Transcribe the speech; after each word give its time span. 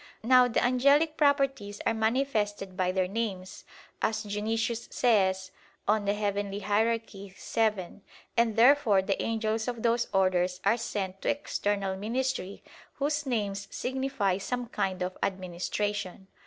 Now 0.23 0.47
the 0.47 0.63
angelic 0.63 1.15
properties 1.15 1.79
are 1.85 1.93
manifested 1.93 2.75
by 2.75 2.91
their 2.91 3.07
names, 3.07 3.65
as 4.01 4.23
Dionysius 4.23 4.87
says 4.89 5.51
(Coel. 5.87 6.07
Hier. 6.07 6.97
vii); 7.03 8.01
and 8.35 8.55
therefore 8.55 9.03
the 9.03 9.21
angels 9.21 9.67
of 9.67 9.83
those 9.83 10.07
orders 10.11 10.59
are 10.65 10.77
sent 10.77 11.21
to 11.21 11.29
external 11.29 11.95
ministry 11.97 12.63
whose 12.93 13.27
names 13.27 13.67
signify 13.69 14.39
some 14.39 14.65
kind 14.69 15.03
of 15.03 15.15
administration. 15.21 16.29